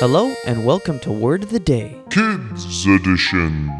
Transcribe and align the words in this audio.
Hello, 0.00 0.34
and 0.44 0.66
welcome 0.66 0.98
to 1.00 1.12
Word 1.12 1.44
of 1.44 1.50
the 1.50 1.60
Day. 1.60 1.96
Kids 2.10 2.84
Edition. 2.84 3.70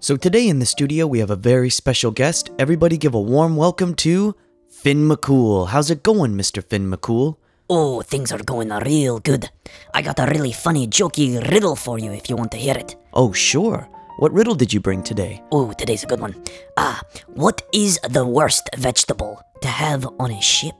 So, 0.00 0.16
today 0.16 0.48
in 0.48 0.58
the 0.58 0.64
studio, 0.64 1.06
we 1.06 1.18
have 1.18 1.28
a 1.28 1.36
very 1.36 1.68
special 1.68 2.10
guest. 2.10 2.48
Everybody 2.58 2.96
give 2.96 3.12
a 3.14 3.20
warm 3.20 3.56
welcome 3.56 3.94
to 3.96 4.34
Finn 4.70 5.06
McCool. 5.06 5.68
How's 5.68 5.90
it 5.90 6.02
going, 6.02 6.32
Mr. 6.32 6.64
Finn 6.64 6.90
McCool? 6.90 7.36
Oh, 7.68 8.00
things 8.00 8.32
are 8.32 8.42
going 8.42 8.70
real 8.70 9.18
good. 9.20 9.50
I 9.92 10.00
got 10.00 10.18
a 10.18 10.24
really 10.26 10.52
funny, 10.52 10.88
jokey 10.88 11.46
riddle 11.52 11.76
for 11.76 11.98
you 11.98 12.10
if 12.12 12.30
you 12.30 12.36
want 12.36 12.52
to 12.52 12.58
hear 12.58 12.76
it. 12.76 12.96
Oh, 13.12 13.32
sure. 13.32 13.86
What 14.18 14.32
riddle 14.32 14.54
did 14.54 14.72
you 14.72 14.80
bring 14.80 15.02
today? 15.02 15.42
Oh, 15.52 15.72
today's 15.72 16.04
a 16.04 16.06
good 16.06 16.20
one. 16.20 16.34
Ah, 16.78 17.02
what 17.26 17.60
is 17.74 18.00
the 18.08 18.24
worst 18.26 18.70
vegetable 18.78 19.42
to 19.60 19.68
have 19.68 20.08
on 20.18 20.30
a 20.30 20.40
ship? 20.40 20.74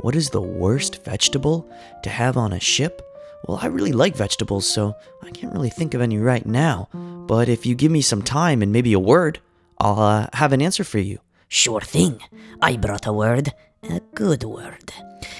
What 0.00 0.16
is 0.16 0.30
the 0.30 0.40
worst 0.40 1.04
vegetable 1.04 1.68
to 2.02 2.10
have 2.10 2.36
on 2.36 2.52
a 2.52 2.60
ship? 2.60 3.02
Well, 3.46 3.58
I 3.60 3.66
really 3.66 3.92
like 3.92 4.16
vegetables, 4.16 4.66
so 4.66 4.94
I 5.22 5.30
can't 5.30 5.52
really 5.52 5.70
think 5.70 5.94
of 5.94 6.00
any 6.00 6.18
right 6.18 6.44
now. 6.46 6.88
But 7.26 7.48
if 7.48 7.66
you 7.66 7.74
give 7.74 7.92
me 7.92 8.00
some 8.00 8.22
time 8.22 8.62
and 8.62 8.72
maybe 8.72 8.92
a 8.92 8.98
word, 8.98 9.40
I'll 9.78 10.00
uh, 10.00 10.28
have 10.32 10.52
an 10.52 10.62
answer 10.62 10.84
for 10.84 10.98
you. 10.98 11.18
Sure 11.48 11.80
thing. 11.80 12.20
I 12.62 12.76
brought 12.76 13.06
a 13.06 13.12
word, 13.12 13.52
a 13.82 14.00
good 14.14 14.44
word. 14.44 14.92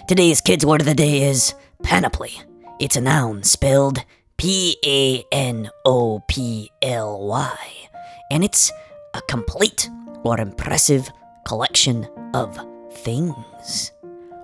Today's 0.08 0.40
kids' 0.40 0.66
word 0.66 0.80
of 0.80 0.86
the 0.86 0.94
day 0.94 1.22
is 1.22 1.54
panoply. 1.82 2.32
It's 2.78 2.96
a 2.96 3.00
noun 3.00 3.42
spelled 3.44 4.04
P 4.36 4.76
A 4.84 5.24
N 5.32 5.70
O 5.84 6.22
P 6.26 6.70
L 6.82 7.26
Y, 7.26 7.58
and 8.30 8.42
it's 8.42 8.72
a 9.14 9.22
complete 9.22 9.88
or 10.22 10.40
impressive 10.40 11.10
collection 11.46 12.08
of 12.34 12.58
things. 12.92 13.92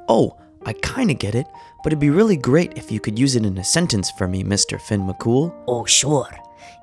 Oh, 0.09 0.37
I 0.65 0.73
kinda 0.73 1.15
get 1.15 1.35
it, 1.35 1.47
but 1.83 1.93
it'd 1.93 2.01
be 2.01 2.11
really 2.11 2.37
great 2.37 2.77
if 2.77 2.91
you 2.91 3.01
could 3.01 3.19
use 3.19 3.37
it 3.37 3.47
in 3.47 3.59
a 3.59 3.65
sentence 3.65 4.11
for 4.11 4.27
me, 4.27 4.43
Mr. 4.43 4.81
Finn 4.81 5.07
McCool. 5.07 5.55
Oh, 5.69 5.85
sure. 5.85 6.29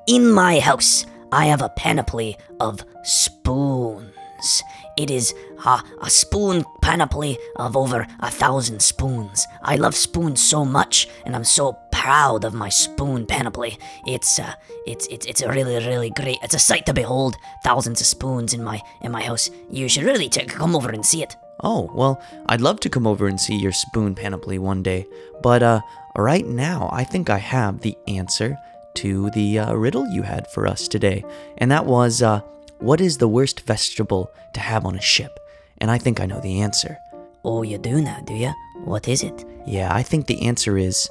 In 0.08 0.32
my 0.32 0.60
house, 0.60 1.06
I 1.32 1.46
have 1.46 1.62
a 1.62 1.70
panoply 1.70 2.38
of 2.60 2.86
spoons. 3.04 4.64
It 4.98 5.10
is 5.10 5.34
a, 5.66 5.82
a 6.02 6.10
spoon 6.10 6.64
panoply 6.82 7.38
of 7.56 7.76
over 7.76 8.06
a 8.20 8.30
thousand 8.30 8.82
spoons. 8.82 9.48
I 9.64 9.78
love 9.78 9.96
spoons 9.96 10.42
so 10.42 10.64
much, 10.64 11.08
and 11.26 11.36
I'm 11.36 11.44
so 11.44 11.74
proud 11.92 12.44
of 12.44 12.54
my 12.54 12.70
spoon 12.70 13.26
panoply. 13.26 13.78
It's 14.06 14.38
uh, 14.38 14.54
it's 14.86 15.08
it's 15.08 15.26
it's 15.26 15.42
a 15.42 15.50
really 15.50 15.76
really 15.86 16.12
great. 16.12 16.38
It's 16.44 16.54
a 16.54 16.60
sight 16.60 16.86
to 16.86 16.94
behold. 16.94 17.38
Thousands 17.64 18.02
of 18.02 18.08
spoons 18.08 18.54
in 18.54 18.64
my 18.64 18.82
in 19.02 19.12
my 19.12 19.24
house. 19.24 19.50
You 19.72 19.88
should 19.88 20.04
really 20.04 20.30
take, 20.30 20.50
come 20.50 20.76
over 20.76 20.90
and 20.90 21.06
see 21.06 21.24
it. 21.24 21.36
Oh, 21.64 21.90
well, 21.94 22.22
I'd 22.48 22.62
love 22.62 22.80
to 22.82 22.90
come 22.90 23.08
over 23.08 23.28
and 23.28 23.40
see 23.40 23.56
your 23.56 23.72
spoon 23.72 24.16
panoply 24.16 24.60
one 24.60 24.84
day, 24.84 25.06
but 25.42 25.64
uh, 25.64 25.82
right 26.18 26.46
now 26.46 26.90
I 26.92 27.04
think 27.04 27.30
I 27.30 27.38
have 27.38 27.80
the 27.80 27.98
answer 28.08 28.58
to 28.96 29.30
the 29.32 29.60
uh, 29.60 29.74
riddle 29.74 30.08
you 30.10 30.22
had 30.24 30.48
for 30.52 30.68
us 30.68 30.88
today, 30.88 31.24
and 31.58 31.72
that 31.72 31.86
was 31.86 32.22
uh, 32.22 32.42
what 32.80 33.00
is 33.00 33.18
the 33.18 33.30
worst 33.30 33.62
vegetable 33.62 34.30
to 34.54 34.60
have 34.60 34.86
on 34.86 34.96
a 34.96 35.02
ship? 35.02 35.40
And 35.80 35.90
I 35.90 35.98
think 35.98 36.20
I 36.20 36.26
know 36.26 36.42
the 36.42 36.62
answer. 36.62 36.98
Oh, 37.46 37.62
you 37.64 37.78
do 37.78 38.02
now, 38.02 38.20
do 38.26 38.34
you? 38.34 38.54
What 38.84 39.08
is 39.08 39.24
it? 39.24 39.46
Yeah, 39.66 39.94
I 39.94 40.04
think 40.04 40.28
the 40.28 40.46
answer 40.46 40.78
is 40.78 41.10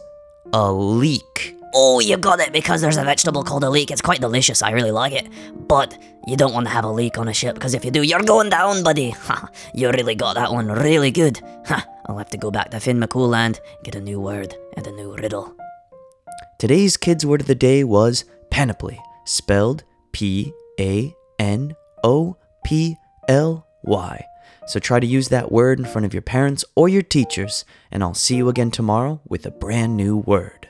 a 0.53 0.71
leek. 0.71 1.57
Oh, 1.75 2.01
you 2.01 2.17
got 2.19 2.41
it 2.41 2.53
because 2.53 2.83
there's 2.83 2.99
a 2.99 3.05
vegetable 3.05 3.43
called 3.43 3.65
a 3.65 3.71
leek. 3.71 3.91
It's 3.91 4.03
quite 4.03 4.21
delicious. 4.21 4.63
I 4.63 4.71
really 4.73 4.91
like 4.91 5.15
it. 5.15 5.29
But 5.55 5.97
you 6.27 6.37
don't 6.37 6.53
want 6.53 6.67
to 6.67 6.73
have 6.73 6.85
a 6.85 6.91
leek 6.91 7.17
on 7.17 7.29
a 7.29 7.33
ship 7.33 7.55
because 7.55 7.73
if 7.73 7.85
you 7.85 7.91
do, 7.91 8.03
you're 8.03 8.23
going 8.23 8.51
down, 8.51 8.83
buddy. 8.83 9.11
Ha! 9.23 9.49
you 9.73 9.91
really 9.91 10.15
got 10.15 10.35
that 10.35 10.53
one 10.53 10.69
really 10.69 11.11
good. 11.11 11.41
Ha! 11.67 11.87
I'll 12.07 12.19
have 12.19 12.31
to 12.31 12.37
go 12.37 12.51
back 12.51 12.71
to 12.71 12.81
Finn 12.81 13.01
McCool 13.01 13.29
land, 13.29 13.61
get 13.85 13.95
a 13.95 14.01
new 14.01 14.21
word 14.21 14.55
and 14.77 14.87
a 14.87 14.93
new 14.93 15.15
riddle. 15.15 15.57
Today's 16.59 16.97
kids' 16.97 17.25
word 17.25 17.41
of 17.41 17.47
the 17.47 17.55
day 17.55 17.85
was 17.85 18.25
panoply, 18.51 19.01
spelled 19.25 19.85
P 20.13 20.53
A 20.79 21.15
N 21.39 21.75
O 22.05 22.37
P 22.65 22.97
L 23.29 23.67
Y. 23.83 24.25
So 24.67 24.79
try 24.79 25.01
to 25.01 25.07
use 25.07 25.29
that 25.29 25.51
word 25.51 25.79
in 25.79 25.87
front 25.87 26.05
of 26.05 26.13
your 26.13 26.23
parents 26.23 26.65
or 26.75 26.89
your 26.89 27.03
teachers, 27.03 27.65
and 27.91 28.03
I'll 28.03 28.15
see 28.15 28.37
you 28.37 28.49
again 28.49 28.71
tomorrow 28.71 29.21
with 29.27 29.47
a 29.47 29.51
brand 29.51 29.97
new 29.97 30.17
word. 30.17 30.69